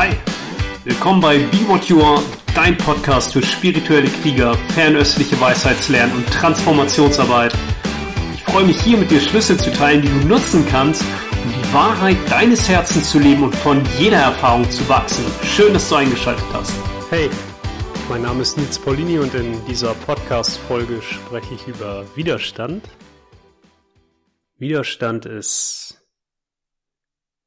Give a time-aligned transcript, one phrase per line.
[0.00, 0.10] Hi,
[0.84, 2.22] willkommen bei Be What You Are,
[2.54, 7.52] dein Podcast für spirituelle Krieger, fernöstliche Weisheitslernen und Transformationsarbeit.
[8.32, 11.74] Ich freue mich hier mit dir Schlüssel zu teilen, die du nutzen kannst, um die
[11.74, 15.24] Wahrheit deines Herzens zu leben und von jeder Erfahrung zu wachsen.
[15.42, 16.72] Schön, dass du eingeschaltet hast.
[17.10, 17.28] Hey,
[18.08, 22.88] mein Name ist Nils Paulini und in dieser Podcast-Folge spreche ich über Widerstand.
[24.58, 26.00] Widerstand ist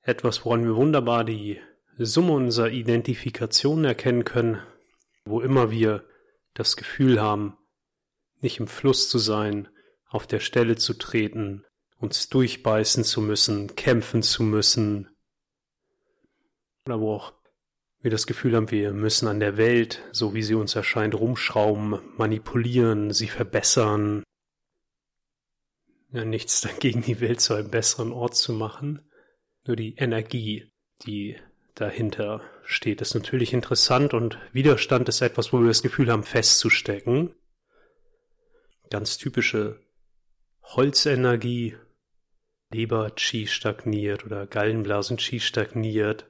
[0.02, 1.58] etwas, woran wir wunderbar die
[2.06, 4.62] Summe unserer Identifikation erkennen können,
[5.26, 6.06] wo immer wir
[6.54, 7.58] das Gefühl haben,
[8.42, 9.68] nicht im Fluss zu sein,
[10.08, 11.64] auf der Stelle zu treten,
[11.98, 15.10] uns durchbeißen zu müssen, kämpfen zu müssen,
[16.86, 17.34] oder wo auch
[18.02, 22.00] wir das Gefühl haben, wir müssen an der Welt, so wie sie uns erscheint, rumschrauben,
[22.18, 24.24] manipulieren, sie verbessern.
[26.12, 29.08] Ja, nichts dagegen, die Welt zu einem besseren Ort zu machen.
[29.68, 30.72] Nur die Energie,
[31.06, 31.38] die
[31.76, 37.34] dahinter steht, ist natürlich interessant und Widerstand ist etwas, wo wir das Gefühl haben, festzustecken.
[38.90, 39.80] Ganz typische
[40.64, 41.78] Holzenergie,
[42.74, 46.26] Leber-Chi stagniert oder Gallenblasen-Chi stagniert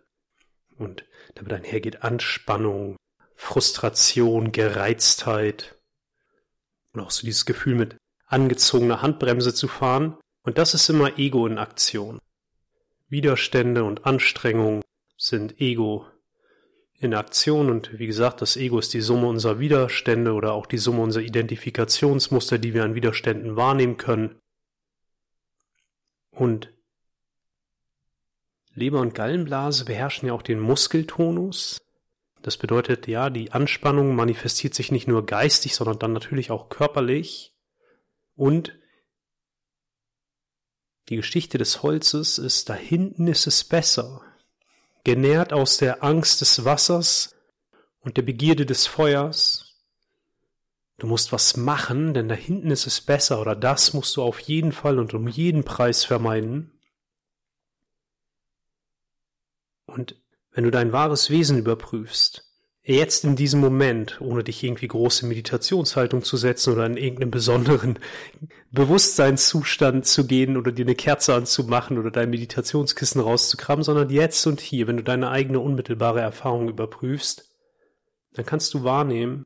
[0.77, 2.97] und damit einhergeht Anspannung,
[3.35, 5.79] Frustration, Gereiztheit
[6.93, 10.17] und auch so dieses Gefühl mit angezogener Handbremse zu fahren.
[10.43, 12.19] Und das ist immer Ego in Aktion.
[13.09, 14.81] Widerstände und Anstrengungen
[15.21, 16.07] sind Ego
[16.97, 20.79] in Aktion und wie gesagt, das Ego ist die Summe unserer Widerstände oder auch die
[20.79, 24.39] Summe unserer Identifikationsmuster, die wir an Widerständen wahrnehmen können.
[26.31, 26.73] Und
[28.73, 31.77] Leber und Gallenblase beherrschen ja auch den Muskeltonus.
[32.41, 37.53] Das bedeutet, ja, die Anspannung manifestiert sich nicht nur geistig, sondern dann natürlich auch körperlich.
[38.35, 38.75] Und
[41.09, 44.23] die Geschichte des Holzes ist, da hinten ist es besser.
[45.03, 47.35] Genährt aus der Angst des Wassers
[48.01, 49.71] und der Begierde des Feuers.
[50.97, 54.39] Du musst was machen, denn da hinten ist es besser oder das musst du auf
[54.39, 56.79] jeden Fall und um jeden Preis vermeiden.
[59.87, 62.50] Und wenn du dein wahres Wesen überprüfst,
[62.83, 67.99] jetzt in diesem Moment, ohne dich irgendwie große Meditationshaltung zu setzen oder in irgendeinem besonderen
[68.71, 74.59] Bewusstseinszustand zu gehen oder dir eine Kerze anzumachen oder dein Meditationskissen rauszukramen, sondern jetzt und
[74.59, 77.49] hier, wenn du deine eigene unmittelbare Erfahrung überprüfst,
[78.33, 79.45] dann kannst du wahrnehmen,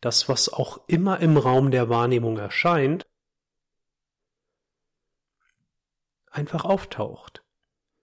[0.00, 3.06] das, was auch immer im Raum der Wahrnehmung erscheint,
[6.30, 7.44] einfach auftaucht.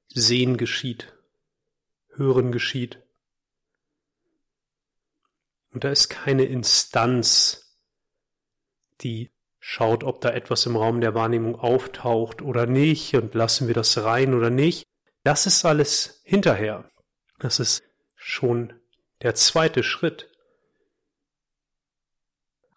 [0.07, 1.13] Sehen geschieht,
[2.09, 3.04] Hören geschieht.
[5.75, 7.75] Und da ist keine Instanz,
[9.01, 13.73] die schaut, ob da etwas im Raum der Wahrnehmung auftaucht oder nicht und lassen wir
[13.73, 14.85] das rein oder nicht.
[15.25, 16.89] Das ist alles hinterher.
[17.39, 17.83] Das ist
[18.15, 18.71] schon
[19.21, 20.31] der zweite Schritt.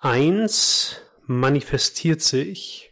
[0.00, 2.90] Eins manifestiert sich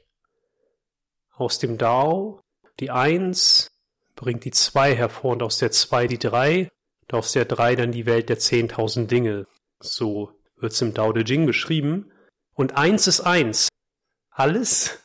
[1.33, 2.41] aus dem Dao,
[2.79, 3.73] die Eins
[4.15, 7.91] bringt die zwei hervor und aus der zwei die drei und aus der drei dann
[7.91, 9.49] die Welt der zehntausend Dinge.
[9.81, 12.13] So wird's im Dao De Jing beschrieben.
[12.55, 13.69] Und eins ist eins.
[14.31, 14.99] Alles,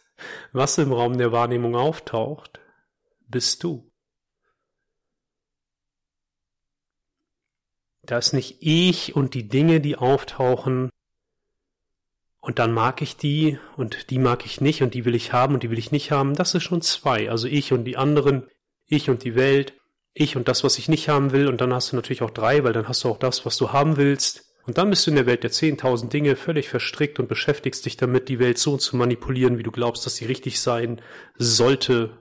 [0.52, 2.60] was im Raum der Wahrnehmung auftaucht,
[3.28, 3.92] bist du.
[8.04, 10.90] Da ist nicht ich und die Dinge, die auftauchen,
[12.42, 15.54] und dann mag ich die und die mag ich nicht und die will ich haben
[15.54, 16.34] und die will ich nicht haben.
[16.34, 17.30] Das ist schon zwei.
[17.30, 18.48] Also ich und die anderen,
[18.88, 19.74] ich und die Welt,
[20.14, 22.64] ich und das, was ich nicht haben will, und dann hast du natürlich auch drei,
[22.64, 24.51] weil dann hast du auch das, was du haben willst.
[24.66, 27.98] Und dann bist du in der Welt der zehntausend Dinge völlig verstrickt und beschäftigst dich
[27.98, 31.02] damit, die Welt so zu manipulieren, wie du glaubst, dass sie richtig sein
[31.36, 32.18] sollte.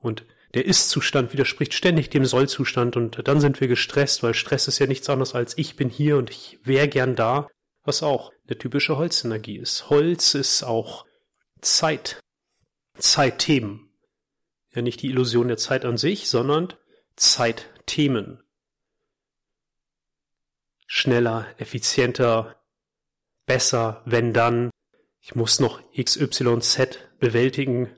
[0.00, 0.24] Und
[0.54, 4.86] der Ist-Zustand widerspricht ständig dem Soll-Zustand und dann sind wir gestresst, weil Stress ist ja
[4.86, 7.48] nichts anderes als ich bin hier und ich wäre gern da,
[7.84, 9.90] was auch eine typische Holzenergie ist.
[9.90, 11.04] Holz ist auch
[11.60, 12.20] Zeit,
[12.98, 13.86] Zeitthemen
[14.76, 16.72] ja nicht die Illusion der Zeit an sich, sondern
[17.16, 18.42] Zeitthemen.
[20.86, 22.56] Schneller, effizienter,
[23.46, 24.70] besser, wenn dann.
[25.20, 27.90] Ich muss noch XYZ bewältigen.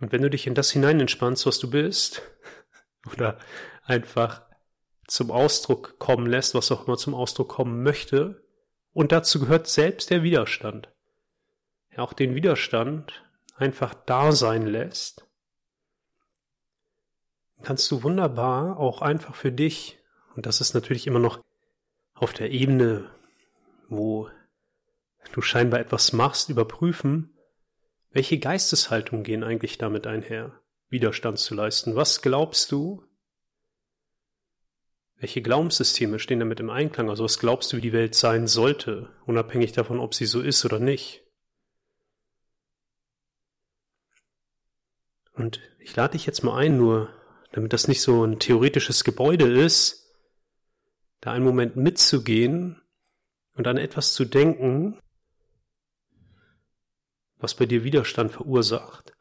[0.00, 2.22] Und wenn du dich in das hinein entspannst, was du bist,
[3.12, 3.38] oder
[3.84, 4.42] einfach
[5.06, 8.44] zum Ausdruck kommen lässt, was auch immer zum Ausdruck kommen möchte,
[8.92, 10.88] und dazu gehört selbst der Widerstand
[11.98, 13.24] auch den Widerstand
[13.56, 15.26] einfach da sein lässt,
[17.62, 19.98] kannst du wunderbar auch einfach für dich,
[20.36, 21.42] und das ist natürlich immer noch
[22.14, 23.10] auf der Ebene,
[23.88, 24.28] wo
[25.32, 27.34] du scheinbar etwas machst, überprüfen,
[28.10, 30.60] welche Geisteshaltungen gehen eigentlich damit einher?
[30.88, 31.96] Widerstand zu leisten.
[31.96, 33.04] Was glaubst du?
[35.16, 37.10] Welche Glaubenssysteme stehen damit im Einklang?
[37.10, 40.64] Also was glaubst du, wie die Welt sein sollte, unabhängig davon, ob sie so ist
[40.64, 41.24] oder nicht?
[45.34, 47.12] Und ich lade dich jetzt mal ein, nur
[47.52, 50.14] damit das nicht so ein theoretisches Gebäude ist,
[51.20, 52.80] da einen Moment mitzugehen
[53.54, 54.98] und an etwas zu denken,
[57.38, 59.12] was bei dir Widerstand verursacht.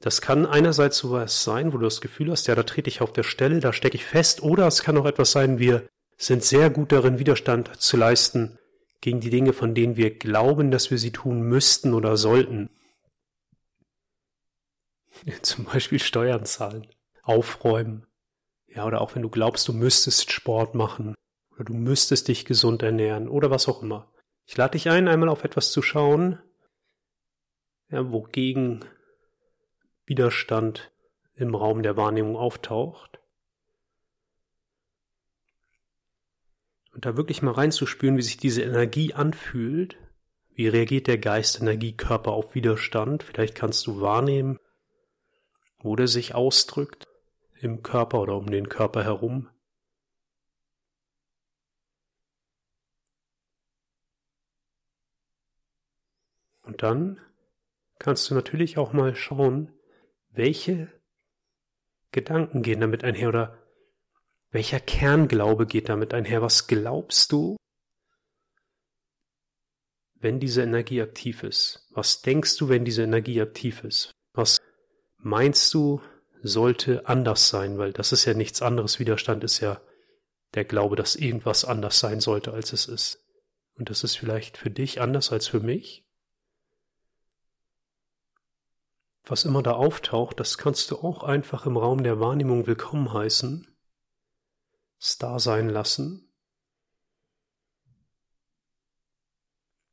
[0.00, 3.12] Das kann einerseits sowas sein, wo du das Gefühl hast, ja, da trete ich auf
[3.12, 5.86] der Stelle, da stecke ich fest, oder es kann auch etwas sein, wir
[6.16, 8.58] sind sehr gut darin, Widerstand zu leisten
[9.00, 12.70] gegen die Dinge, von denen wir glauben, dass wir sie tun müssten oder sollten.
[15.42, 16.86] Zum Beispiel Steuern zahlen,
[17.30, 18.06] aufräumen.
[18.66, 21.14] Ja, oder auch wenn du glaubst, du müsstest Sport machen
[21.52, 24.12] oder du müsstest dich gesund ernähren oder was auch immer.
[24.46, 26.40] Ich lade dich ein, einmal auf etwas zu schauen,
[27.88, 28.84] ja, wogegen
[30.06, 30.92] Widerstand
[31.34, 33.20] im Raum der Wahrnehmung auftaucht.
[36.92, 39.96] Und da wirklich mal reinzuspüren, wie sich diese Energie anfühlt.
[40.52, 43.22] Wie reagiert der Geist, Energie, Körper auf Widerstand?
[43.22, 44.58] Vielleicht kannst du wahrnehmen,
[45.78, 47.09] wo der sich ausdrückt
[47.60, 49.48] im Körper oder um den Körper herum.
[56.62, 57.20] Und dann
[57.98, 59.72] kannst du natürlich auch mal schauen,
[60.30, 60.88] welche
[62.12, 63.58] Gedanken gehen damit einher oder
[64.50, 66.42] welcher Kernglaube geht damit einher?
[66.42, 67.56] Was glaubst du,
[70.14, 71.86] wenn diese Energie aktiv ist?
[71.90, 74.12] Was denkst du, wenn diese Energie aktiv ist?
[74.32, 74.58] Was
[75.18, 76.00] meinst du,
[76.42, 77.78] sollte anders sein?
[77.78, 78.98] Weil das ist ja nichts anderes.
[78.98, 79.80] Widerstand ist ja
[80.54, 83.24] der Glaube, dass irgendwas anders sein sollte, als es ist.
[83.74, 86.04] Und das ist vielleicht für dich anders als für mich.
[89.24, 93.66] Was immer da auftaucht, das kannst du auch einfach im Raum der Wahrnehmung willkommen heißen,
[95.18, 96.30] da sein lassen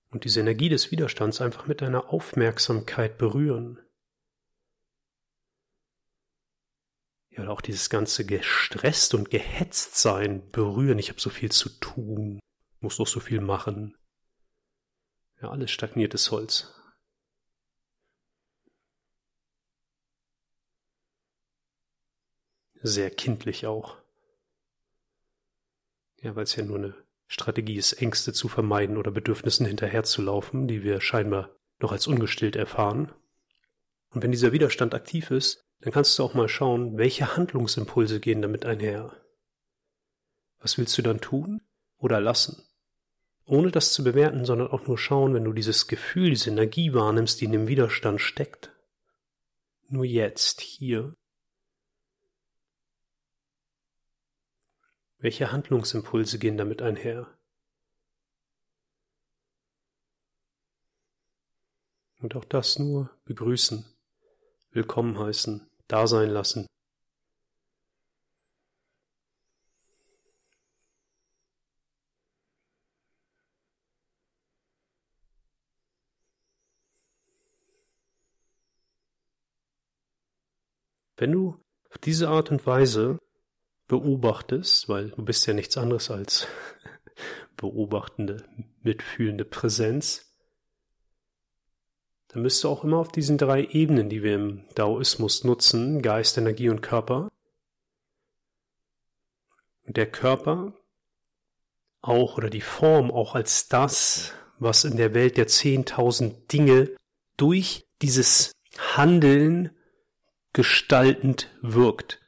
[0.10, 3.80] und diese Energie des Widerstands einfach mit deiner Aufmerksamkeit berühren.
[7.38, 11.00] Ja, oder auch dieses ganze gestresst und gehetzt sein berühren.
[11.00, 12.39] Ich habe so viel zu tun,
[12.80, 13.95] muss noch so viel machen.
[15.42, 16.74] Ja, alles stagniertes Holz.
[22.88, 23.98] sehr kindlich auch.
[26.22, 26.95] Ja, weil es ja nur eine
[27.28, 33.12] Strategie ist, Ängste zu vermeiden oder Bedürfnissen hinterherzulaufen, die wir scheinbar noch als ungestillt erfahren.
[34.10, 38.41] Und wenn dieser Widerstand aktiv ist, dann kannst du auch mal schauen, welche Handlungsimpulse gehen
[38.41, 39.15] damit einher.
[40.59, 41.62] Was willst du dann tun
[41.97, 42.63] oder lassen?
[43.45, 47.39] Ohne das zu bewerten, sondern auch nur schauen, wenn du dieses Gefühl, diese Energie wahrnimmst,
[47.39, 48.71] die in dem Widerstand steckt.
[49.88, 51.15] Nur jetzt, hier,
[55.19, 57.27] Welche Handlungsimpulse gehen damit einher?
[62.19, 63.85] Und auch das nur begrüßen,
[64.77, 66.68] willkommen heißen, da sein lassen.
[81.15, 83.17] Wenn du auf diese Art und Weise
[83.88, 86.46] beobachtest, weil du bist ja nichts anderes als
[87.57, 88.48] beobachtende,
[88.84, 90.26] mitfühlende Präsenz,
[92.29, 96.38] dann bist du auch immer auf diesen drei Ebenen, die wir im Daoismus nutzen, Geist,
[96.38, 97.29] Energie und Körper.
[99.86, 100.74] Und der Körper
[102.01, 106.91] auch oder die Form auch als das, was in der Welt der zehntausend Dinge
[107.38, 109.72] durch dieses Handeln
[110.53, 112.19] gestaltend wirkt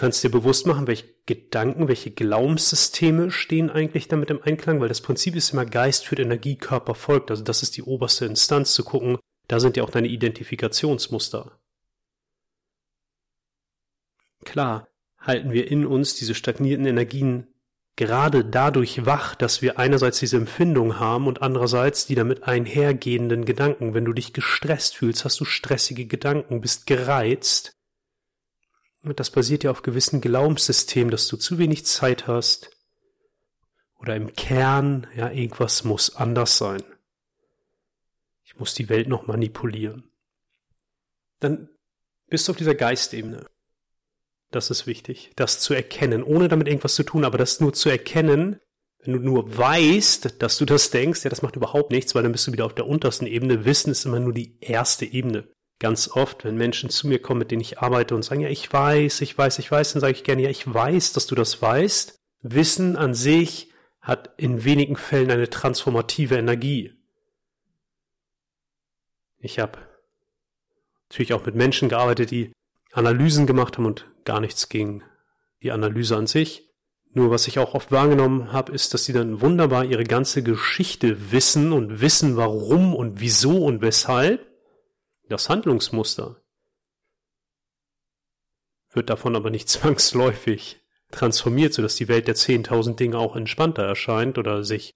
[0.00, 5.00] kannst dir bewusst machen, welche Gedanken, welche Glaubenssysteme stehen eigentlich damit im Einklang, weil das
[5.00, 7.30] Prinzip ist immer Geist führt Energie, Körper folgt.
[7.30, 9.18] Also das ist die oberste Instanz zu gucken.
[9.48, 11.58] Da sind ja auch deine Identifikationsmuster.
[14.44, 17.46] Klar halten wir in uns diese stagnierten Energien
[17.96, 23.92] gerade dadurch wach, dass wir einerseits diese Empfindung haben und andererseits die damit einhergehenden Gedanken.
[23.92, 27.76] Wenn du dich gestresst fühlst, hast du stressige Gedanken, bist gereizt,
[29.02, 32.70] das basiert ja auf gewissen Glaubenssystemen, dass du zu wenig Zeit hast
[33.96, 36.82] oder im Kern, ja, irgendwas muss anders sein.
[38.44, 40.10] Ich muss die Welt noch manipulieren.
[41.38, 41.68] Dann
[42.28, 43.46] bist du auf dieser Geistebene.
[44.50, 47.88] Das ist wichtig, das zu erkennen, ohne damit irgendwas zu tun, aber das nur zu
[47.88, 48.60] erkennen,
[49.02, 52.32] wenn du nur weißt, dass du das denkst, ja, das macht überhaupt nichts, weil dann
[52.32, 53.64] bist du wieder auf der untersten Ebene.
[53.64, 55.48] Wissen ist immer nur die erste Ebene.
[55.80, 58.70] Ganz oft, wenn Menschen zu mir kommen, mit denen ich arbeite und sagen, ja, ich
[58.70, 61.60] weiß, ich weiß, ich weiß, dann sage ich gerne, ja, ich weiß, dass du das
[61.60, 62.16] weißt.
[62.42, 66.92] Wissen an sich hat in wenigen Fällen eine transformative Energie.
[69.38, 69.78] Ich habe
[71.08, 72.52] natürlich auch mit Menschen gearbeitet, die
[72.92, 75.02] Analysen gemacht haben und gar nichts gegen
[75.62, 76.68] die Analyse an sich.
[77.12, 81.32] Nur was ich auch oft wahrgenommen habe, ist, dass sie dann wunderbar ihre ganze Geschichte
[81.32, 84.49] wissen und wissen, warum und wieso und weshalb.
[85.30, 86.42] Das Handlungsmuster
[88.92, 90.80] wird davon aber nicht zwangsläufig
[91.12, 94.92] transformiert, sodass die Welt der 10.000 Dinge auch entspannter erscheint oder sich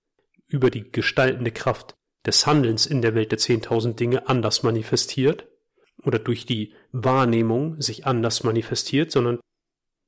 [0.49, 1.95] über die gestaltende Kraft
[2.27, 5.47] des Handelns in der Welt der 10.000 Dinge anders manifestiert
[6.03, 9.39] oder durch die Wahrnehmung sich anders manifestiert, sondern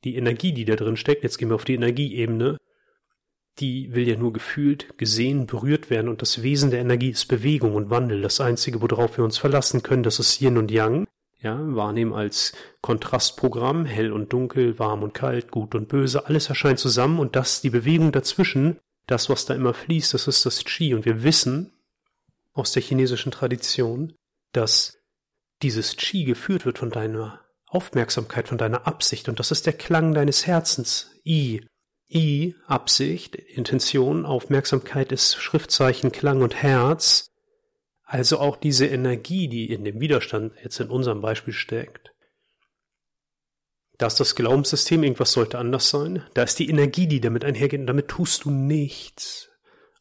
[0.02, 2.59] die Energie, die da drin steckt, jetzt gehen wir auf die Energieebene,
[3.59, 7.75] die will ja nur gefühlt, gesehen, berührt werden und das Wesen der Energie ist Bewegung
[7.75, 8.21] und Wandel.
[8.23, 11.07] Das Einzige, worauf wir uns verlassen können, das ist Yin und Yang.
[11.41, 16.79] Ja, wahrnehmen als Kontrastprogramm, hell und dunkel, warm und kalt, gut und böse, alles erscheint
[16.79, 20.95] zusammen und das, die Bewegung dazwischen, das, was da immer fließt, das ist das Qi
[20.95, 21.73] und wir wissen
[22.53, 24.15] aus der chinesischen Tradition,
[24.53, 24.99] dass
[25.63, 30.15] dieses Qi geführt wird von deiner Aufmerksamkeit, von deiner Absicht und das ist der Klang
[30.15, 31.11] deines Herzens.
[31.25, 31.67] I.
[32.09, 37.31] I, Absicht, Intention, Aufmerksamkeit ist Schriftzeichen, Klang und Herz.
[38.05, 42.13] Also auch diese Energie, die in dem Widerstand jetzt in unserem Beispiel steckt.
[43.99, 46.23] Da ist das Glaubenssystem, irgendwas sollte anders sein.
[46.35, 49.49] Da ist die Energie, die damit einhergeht und damit tust du nichts,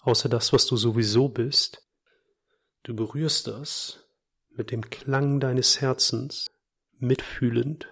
[0.01, 1.81] außer das, was du sowieso bist.
[2.83, 4.05] Du berührst das
[4.51, 6.47] mit dem Klang deines Herzens,
[6.99, 7.87] mitfühlend,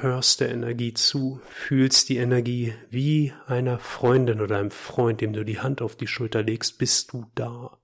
[0.00, 5.44] hörst der Energie zu, fühlst die Energie wie einer Freundin oder einem Freund, dem du
[5.44, 7.80] die Hand auf die Schulter legst, bist du da.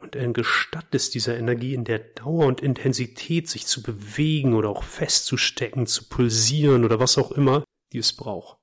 [0.00, 5.86] Und gestattest dieser Energie in der Dauer und Intensität sich zu bewegen oder auch festzustecken,
[5.86, 8.58] zu pulsieren oder was auch immer, die es braucht.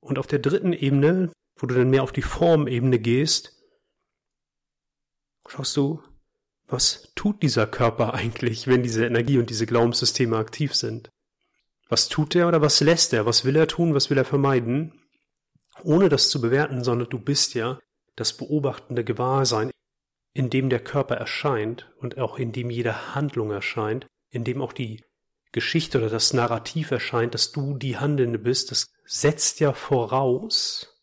[0.00, 3.52] Und auf der dritten Ebene wo du dann mehr auf die Formebene gehst,
[5.48, 6.02] schaust du,
[6.68, 11.10] was tut dieser Körper eigentlich, wenn diese Energie und diese Glaubenssysteme aktiv sind?
[11.88, 13.26] Was tut er oder was lässt er?
[13.26, 13.94] Was will er tun?
[13.94, 14.92] Was will er vermeiden?
[15.82, 17.78] Ohne das zu bewerten, sondern du bist ja
[18.16, 19.70] das beobachtende Gewahrsein,
[20.32, 24.72] in dem der Körper erscheint und auch in dem jede Handlung erscheint, in dem auch
[24.72, 25.04] die
[25.52, 31.02] Geschichte oder das Narrativ erscheint, dass du die Handelnde bist, das setzt ja voraus,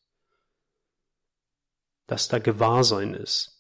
[2.08, 3.52] dass da Gewahrsein ist.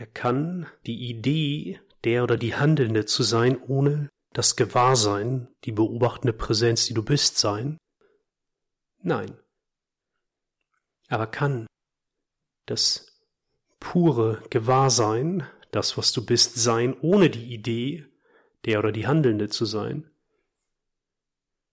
[0.00, 6.32] Er kann die Idee, der oder die Handelnde zu sein, ohne das Gewahrsein, die beobachtende
[6.32, 7.76] Präsenz, die du bist, sein?
[9.02, 9.38] Nein.
[11.08, 11.66] Aber kann
[12.64, 13.20] das
[13.78, 18.06] pure Gewahrsein, das, was du bist, sein, ohne die Idee,
[18.64, 20.10] der oder die Handelnde zu sein?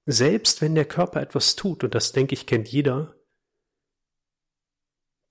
[0.05, 3.16] Selbst wenn der Körper etwas tut, und das denke ich kennt jeder,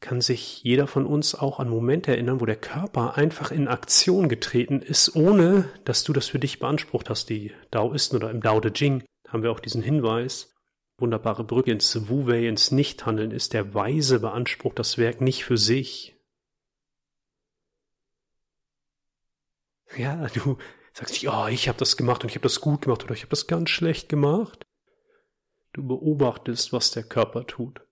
[0.01, 4.29] kann sich jeder von uns auch an Momente erinnern, wo der Körper einfach in Aktion
[4.29, 7.31] getreten ist, ohne dass du das für dich beansprucht hast.
[7.31, 10.55] Die Daoisten oder im Dao De Jing haben wir auch diesen Hinweis.
[10.99, 16.17] Wunderbare Brücke ins Wu-Wei, ins Nichthandeln ist der Weise beansprucht das Werk nicht für sich.
[19.97, 20.59] Ja, du
[20.93, 23.23] sagst nicht, oh, ich habe das gemacht und ich habe das gut gemacht oder ich
[23.23, 24.65] habe das ganz schlecht gemacht.
[25.73, 27.86] Du beobachtest, was der Körper tut.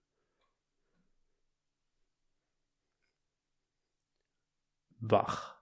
[5.10, 5.54] Wach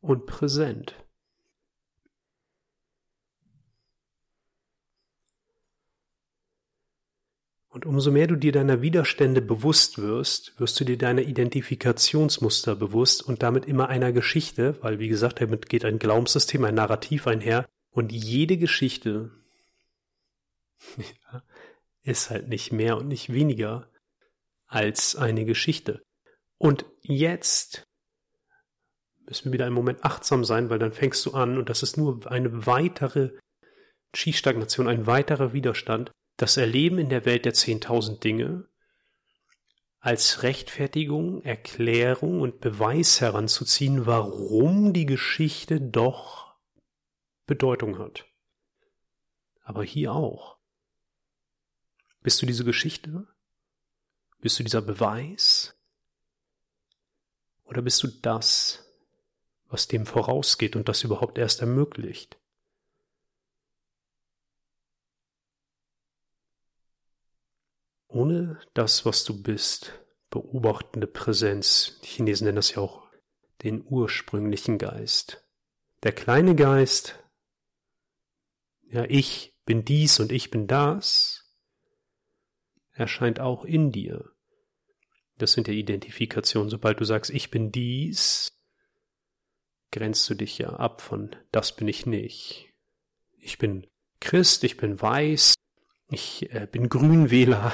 [0.00, 0.94] und präsent.
[7.68, 13.22] Und umso mehr du dir deiner Widerstände bewusst wirst, wirst du dir deiner Identifikationsmuster bewusst
[13.22, 17.66] und damit immer einer Geschichte, weil wie gesagt, damit geht ein Glaubenssystem, ein Narrativ einher,
[17.90, 19.30] und jede Geschichte
[22.02, 23.91] ist halt nicht mehr und nicht weniger
[24.72, 26.02] als eine Geschichte.
[26.56, 27.84] Und jetzt
[29.26, 31.96] müssen wir wieder einen Moment achtsam sein, weil dann fängst du an und das ist
[31.96, 33.32] nur eine weitere
[34.14, 38.68] Chi-Stagnation, ein weiterer Widerstand, das Erleben in der Welt der 10.000 Dinge
[40.00, 46.56] als Rechtfertigung, Erklärung und Beweis heranzuziehen, warum die Geschichte doch
[47.46, 48.26] Bedeutung hat.
[49.62, 50.58] Aber hier auch.
[52.22, 53.28] Bist du diese Geschichte?
[54.42, 55.74] Bist du dieser Beweis?
[57.64, 58.84] Oder bist du das,
[59.68, 62.38] was dem vorausgeht und das überhaupt erst ermöglicht?
[68.12, 69.98] ohne das, was du bist,
[70.30, 71.98] beobachtende Präsenz.
[72.02, 73.10] Die Chinesen nennen das ja auch
[73.62, 75.46] den ursprünglichen Geist.
[76.02, 77.18] Der kleine Geist,
[78.82, 81.50] ja, ich bin dies und ich bin das,
[82.92, 84.31] erscheint auch in dir.
[85.42, 86.70] Das sind ja Identifikationen.
[86.70, 88.52] Sobald du sagst, ich bin dies,
[89.90, 92.72] grenzt du dich ja ab von das bin ich nicht.
[93.38, 93.88] Ich bin
[94.20, 95.54] Christ, ich bin weiß,
[96.10, 97.72] ich äh, bin Grünwähler,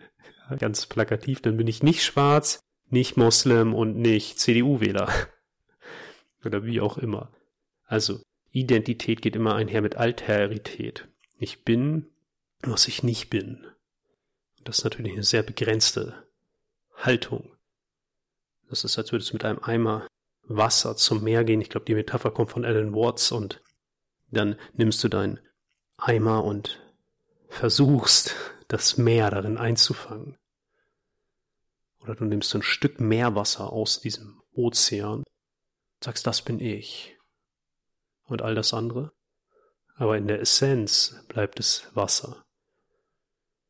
[0.60, 5.12] ganz plakativ, dann bin ich nicht schwarz, nicht Moslem und nicht CDU-Wähler.
[6.44, 7.32] Oder wie auch immer.
[7.82, 8.22] Also,
[8.52, 11.08] Identität geht immer einher mit Alterität.
[11.36, 12.06] Ich bin,
[12.60, 13.66] was ich nicht bin.
[14.62, 16.27] Das ist natürlich eine sehr begrenzte
[16.98, 17.52] Haltung.
[18.68, 20.06] Das ist, als würdest du mit einem Eimer
[20.42, 21.60] Wasser zum Meer gehen.
[21.60, 23.62] Ich glaube, die Metapher kommt von Alan Watts und
[24.30, 25.40] dann nimmst du deinen
[25.96, 26.80] Eimer und
[27.48, 28.34] versuchst,
[28.68, 30.36] das Meer darin einzufangen.
[32.00, 35.24] Oder du nimmst ein Stück Meerwasser aus diesem Ozean,
[36.02, 37.16] sagst, das bin ich.
[38.24, 39.12] Und all das andere?
[39.96, 42.44] Aber in der Essenz bleibt es Wasser.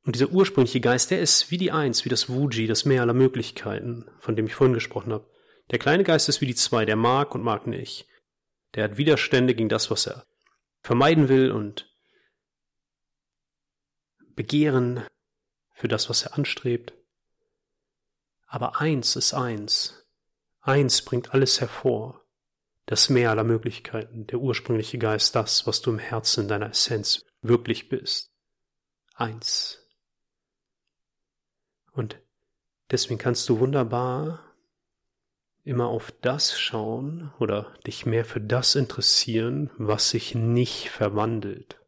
[0.09, 3.13] Und dieser ursprüngliche Geist, der ist wie die Eins, wie das Wuji, das Meer aller
[3.13, 5.31] Möglichkeiten, von dem ich vorhin gesprochen habe.
[5.71, 8.09] Der kleine Geist ist wie die Zwei, der mag und mag nicht.
[8.75, 10.25] Der hat Widerstände gegen das, was er
[10.81, 11.95] vermeiden will und
[14.35, 15.05] Begehren
[15.75, 16.95] für das, was er anstrebt.
[18.47, 20.07] Aber eins ist eins.
[20.63, 22.25] Eins bringt alles hervor.
[22.87, 27.27] Das Meer aller Möglichkeiten, der ursprüngliche Geist, das, was du im Herzen in deiner Essenz
[27.43, 28.33] wirklich bist.
[29.15, 29.85] Eins.
[31.99, 32.23] Und
[32.93, 34.55] deswegen kannst du wunderbar
[35.65, 41.81] immer auf das schauen oder dich mehr für das interessieren, was sich nicht verwandelt.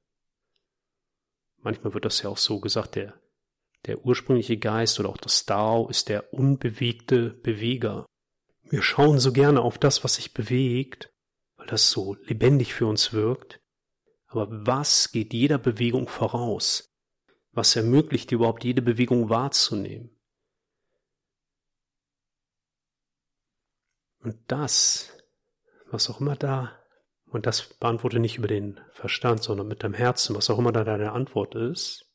[1.58, 3.20] Manchmal wird das ja auch so gesagt, der
[3.86, 8.04] der ursprüngliche Geist oder auch das Dao ist der unbewegte Beweger.
[8.64, 11.14] Wir schauen so gerne auf das, was sich bewegt,
[11.56, 13.60] weil das so lebendig für uns wirkt.
[14.26, 16.89] Aber was geht jeder Bewegung voraus?
[17.52, 20.16] Was ermöglicht überhaupt jede Bewegung wahrzunehmen?
[24.20, 25.16] Und das,
[25.86, 26.76] was auch immer da,
[27.26, 30.84] und das beantworte nicht über den Verstand, sondern mit deinem Herzen, was auch immer da
[30.84, 32.10] deine Antwort ist,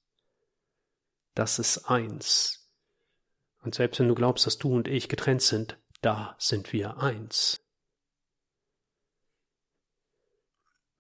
[1.34, 2.70] das ist eins.
[3.62, 7.62] Und selbst wenn du glaubst, dass du und ich getrennt sind, da sind wir eins.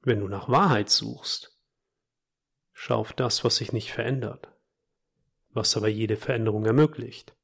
[0.02, 1.55] Wenn du nach Wahrheit suchst,
[2.76, 4.50] schau auf das, was sich nicht verändert,
[5.50, 7.36] was aber jede Veränderung ermöglicht.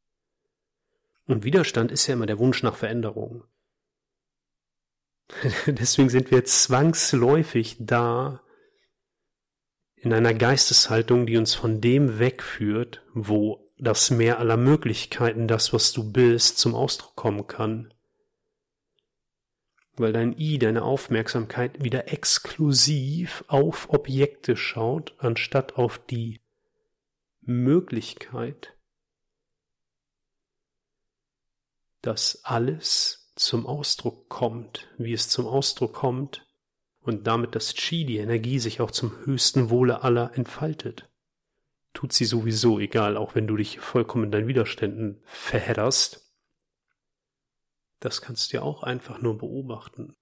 [1.26, 3.44] Und Widerstand ist ja immer der Wunsch nach Veränderung.
[5.65, 8.44] Deswegen sind wir zwangsläufig da,
[9.96, 15.94] in einer Geisteshaltung, die uns von dem wegführt, wo das Meer aller Möglichkeiten, das, was
[15.94, 17.94] du bist, zum Ausdruck kommen kann.
[20.02, 26.42] Weil dein I, deine Aufmerksamkeit wieder exklusiv auf Objekte schaut, anstatt auf die
[27.42, 28.76] Möglichkeit,
[32.02, 36.48] dass alles zum Ausdruck kommt, wie es zum Ausdruck kommt,
[37.02, 41.12] und damit das Chi, die Energie, sich auch zum höchsten Wohle aller entfaltet.
[41.94, 46.31] Tut sie sowieso, egal, auch wenn du dich vollkommen in deinen Widerständen verhedderst.
[48.02, 50.18] Das kannst du ja auch einfach nur beobachten.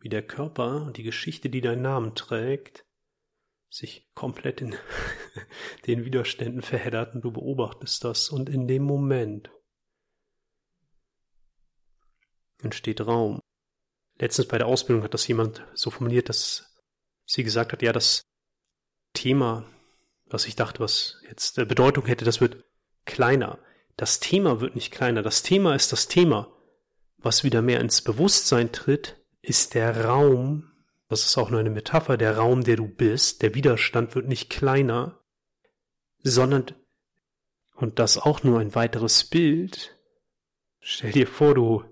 [0.00, 2.84] Wie der Körper und die Geschichte, die deinen Namen trägt,
[3.70, 4.74] sich komplett in
[5.86, 9.50] den Widerständen verheddert und du beobachtest das und in dem Moment
[12.60, 13.40] entsteht Raum.
[14.18, 16.76] Letztens bei der Ausbildung hat das jemand so formuliert, dass
[17.24, 18.22] sie gesagt hat, ja, das
[19.14, 19.64] Thema,
[20.26, 22.64] was ich dachte, was jetzt äh, Bedeutung hätte, das wird
[23.04, 23.60] kleiner.
[23.96, 25.22] Das Thema wird nicht kleiner.
[25.22, 26.52] Das Thema ist das Thema.
[27.22, 30.72] Was wieder mehr ins Bewusstsein tritt, ist der Raum,
[31.08, 33.42] das ist auch nur eine Metapher, der Raum, der du bist.
[33.42, 35.22] Der Widerstand wird nicht kleiner,
[36.22, 36.64] sondern,
[37.74, 39.98] und das auch nur ein weiteres Bild,
[40.80, 41.84] stell dir vor, du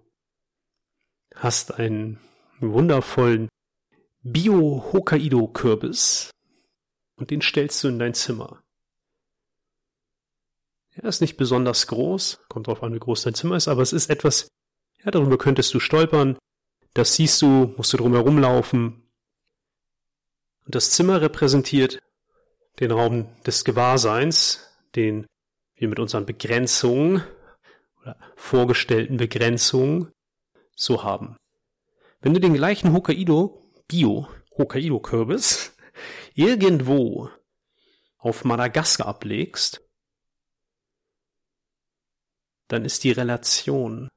[1.35, 2.19] hast einen
[2.61, 3.51] wundervollen
[4.23, 6.31] Bio-Hokkaido-Kürbis
[7.17, 8.63] und den stellst du in dein Zimmer.
[10.93, 13.93] Er ist nicht besonders groß, kommt darauf an, wie groß dein Zimmer ist, aber es
[13.93, 14.49] ist etwas,
[15.05, 16.39] ja, darüber könntest du stolpern,
[16.95, 19.09] das siehst du, musst du drum herumlaufen.
[20.65, 22.01] Und das Zimmer repräsentiert
[22.81, 25.27] den Raum des Gewahrseins, den
[25.77, 27.23] wir mit unseren Begrenzungen
[28.01, 30.13] oder vorgestellten Begrenzungen
[30.75, 31.37] so haben.
[32.21, 35.77] Wenn du den gleichen Hokkaido, Bio, Hokkaido-Kürbis,
[36.35, 37.31] irgendwo
[38.19, 39.83] auf Madagaskar ablegst,
[42.67, 44.09] dann ist die Relation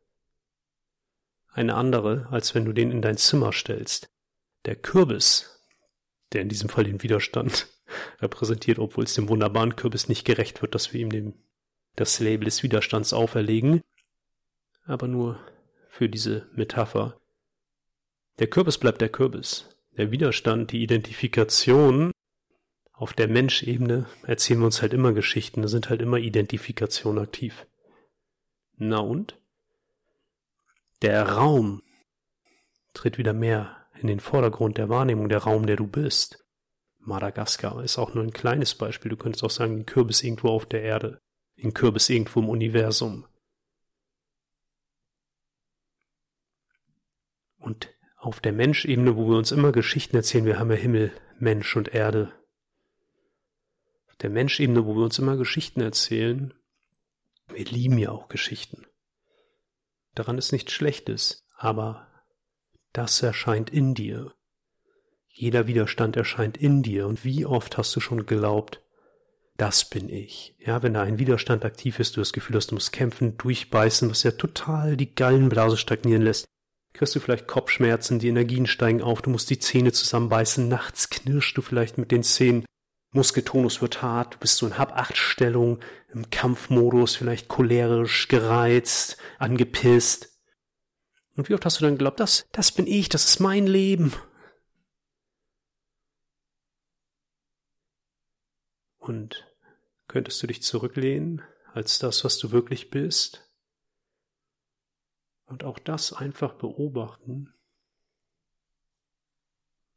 [1.51, 4.09] eine andere, als wenn du den in dein Zimmer stellst.
[4.65, 5.65] Der Kürbis,
[6.33, 7.67] der in diesem Fall den Widerstand
[8.19, 11.33] repräsentiert, obwohl es dem wunderbaren Kürbis nicht gerecht wird, dass wir ihm dem,
[11.95, 13.81] das Label des Widerstands auferlegen,
[14.85, 15.39] aber nur
[15.89, 17.19] für diese Metapher.
[18.39, 19.67] Der Kürbis bleibt der Kürbis.
[19.97, 22.11] Der Widerstand, die Identifikation
[22.93, 27.65] auf der Menschebene erzählen wir uns halt immer Geschichten, da sind halt immer Identifikationen aktiv.
[28.77, 29.40] Na und?
[31.01, 31.81] Der Raum
[32.93, 36.45] tritt wieder mehr in den Vordergrund der Wahrnehmung, der Raum, der du bist.
[36.99, 39.09] Madagaskar ist auch nur ein kleines Beispiel.
[39.09, 41.19] Du könntest auch sagen, ein Kürbis irgendwo auf der Erde,
[41.61, 43.25] ein Kürbis irgendwo im Universum.
[47.57, 51.75] Und auf der Menschebene, wo wir uns immer Geschichten erzählen, wir haben ja Himmel, Mensch
[51.75, 52.31] und Erde.
[54.07, 56.53] Auf der Menschebene, wo wir uns immer Geschichten erzählen,
[57.47, 58.85] wir lieben ja auch Geschichten.
[60.15, 62.07] Daran ist nichts Schlechtes, aber
[62.93, 64.33] das erscheint in dir.
[65.29, 67.07] Jeder Widerstand erscheint in dir.
[67.07, 68.81] Und wie oft hast du schon geglaubt,
[69.57, 70.55] das bin ich.
[70.59, 74.09] Ja, wenn da ein Widerstand aktiv ist, du das Gefühl hast, du musst kämpfen, durchbeißen,
[74.09, 76.45] was ja total die Gallenblase stagnieren lässt,
[76.93, 81.55] kriegst du vielleicht Kopfschmerzen, die Energien steigen auf, du musst die Zähne zusammenbeißen, nachts knirschst
[81.55, 82.65] du vielleicht mit den Zähnen,
[83.13, 85.79] Muskeltonus wird hart, du bist so in Hab-Acht-Stellung,
[86.13, 90.29] im Kampfmodus, vielleicht cholerisch, gereizt, angepisst.
[91.35, 94.13] Und wie oft hast du dann geglaubt, das, das bin ich, das ist mein Leben.
[98.97, 99.47] Und
[100.07, 101.41] könntest du dich zurücklehnen
[101.73, 103.49] als das, was du wirklich bist?
[105.45, 107.53] Und auch das einfach beobachten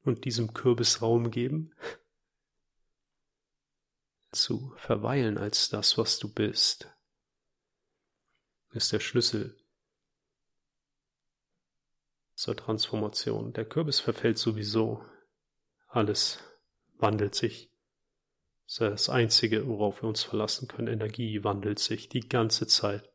[0.03, 1.74] und diesem Kürbis Raum geben,
[4.35, 6.88] zu verweilen als das, was du bist,
[8.73, 9.57] ist der Schlüssel
[12.35, 13.53] zur Transformation.
[13.53, 15.05] Der Kürbis verfällt sowieso.
[15.87, 16.40] Alles
[16.99, 17.70] wandelt sich.
[18.79, 20.88] Das Einzige, worauf wir uns verlassen können.
[20.88, 23.09] Energie wandelt sich die ganze Zeit.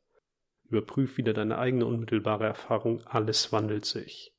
[0.63, 4.33] Überprüf wieder deine eigene unmittelbare Erfahrung, alles wandelt sich.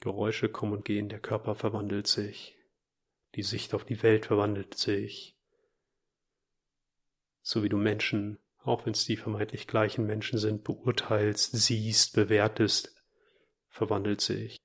[0.00, 2.57] Geräusche kommen und gehen, der Körper verwandelt sich,
[3.38, 5.36] die Sicht auf die Welt verwandelt sich,
[7.40, 13.00] so wie du Menschen, auch wenn es die vermeintlich gleichen Menschen sind, beurteilst, siehst, bewertest,
[13.68, 14.56] verwandelt sich.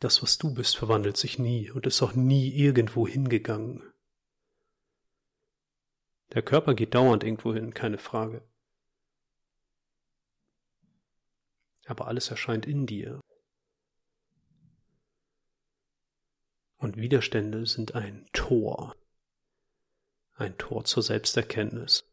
[0.00, 3.84] Das, was du bist, verwandelt sich nie und ist auch nie irgendwo hingegangen.
[6.32, 8.42] Der Körper geht dauernd irgendwo hin, keine Frage.
[11.86, 13.20] Aber alles erscheint in dir.
[16.78, 18.96] Und Widerstände sind ein Tor,
[20.36, 22.08] ein Tor zur Selbsterkenntnis.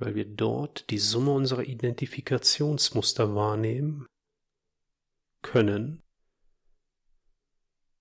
[0.00, 4.06] weil wir dort die Summe unserer Identifikationsmuster wahrnehmen
[5.42, 6.02] können,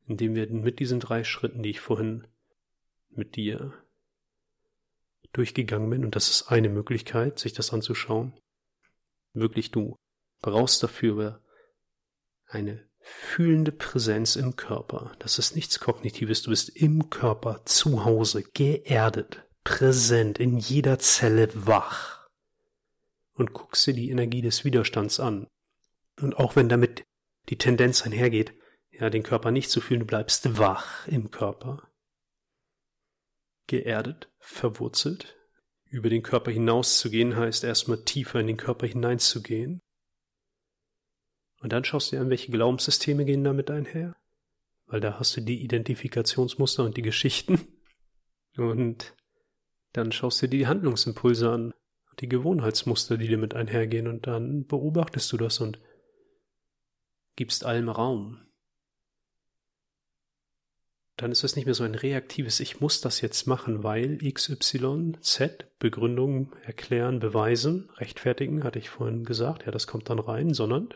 [0.07, 2.25] indem wir mit diesen drei Schritten, die ich vorhin
[3.09, 3.73] mit dir
[5.33, 8.33] durchgegangen bin, und das ist eine Möglichkeit, sich das anzuschauen,
[9.33, 9.97] wirklich du
[10.41, 11.43] brauchst dafür
[12.49, 15.13] eine fühlende Präsenz im Körper.
[15.19, 21.49] Das ist nichts Kognitives, du bist im Körper zu Hause, geerdet präsent, in jeder Zelle
[21.53, 22.27] wach
[23.33, 25.47] und guckst dir die Energie des Widerstands an.
[26.19, 27.03] Und auch wenn damit
[27.49, 28.53] die Tendenz einhergeht,
[28.91, 31.87] ja, den Körper nicht zu fühlen, du bleibst wach im Körper.
[33.67, 35.37] Geerdet, verwurzelt.
[35.85, 39.81] Über den Körper hinauszugehen heißt erstmal tiefer in den Körper hineinzugehen.
[41.59, 44.15] Und dann schaust du dir an, welche Glaubenssysteme gehen damit einher.
[44.85, 47.59] Weil da hast du die Identifikationsmuster und die Geschichten.
[48.57, 49.15] Und
[49.93, 51.73] dann schaust du dir die Handlungsimpulse an,
[52.19, 55.79] die Gewohnheitsmuster, die damit einhergehen, und dann beobachtest du das und
[57.35, 58.45] gibst allem Raum.
[61.15, 65.13] Dann ist es nicht mehr so ein reaktives Ich muss das jetzt machen, weil XY,
[65.19, 70.93] Z, Begründung, erklären, beweisen, rechtfertigen, hatte ich vorhin gesagt, ja, das kommt dann rein, sondern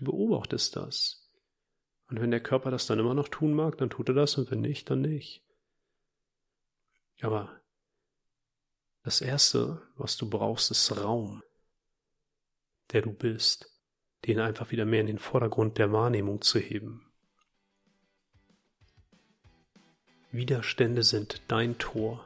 [0.00, 1.28] du beobachtest das.
[2.08, 4.50] Und wenn der Körper das dann immer noch tun mag, dann tut er das, und
[4.50, 5.44] wenn nicht, dann nicht.
[7.20, 7.60] Aber
[9.02, 11.42] das Erste, was du brauchst, ist Raum,
[12.92, 13.70] der du bist,
[14.26, 17.06] den einfach wieder mehr in den Vordergrund der Wahrnehmung zu heben.
[20.32, 22.24] Widerstände sind dein Tor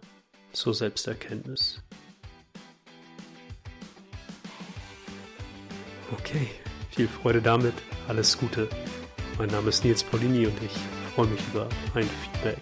[0.53, 1.83] zur Selbsterkenntnis.
[6.13, 6.49] Okay,
[6.95, 7.75] viel Freude damit,
[8.09, 8.69] alles Gute,
[9.37, 10.71] Mein Name ist Nils Paulini und ich
[11.15, 12.59] freue mich über ein Feedback.